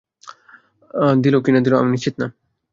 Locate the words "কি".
1.43-1.51